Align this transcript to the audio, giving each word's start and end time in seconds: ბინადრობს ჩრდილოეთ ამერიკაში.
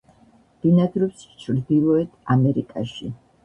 ბინადრობს 0.65 1.27
ჩრდილოეთ 1.45 2.19
ამერიკაში. 2.39 3.15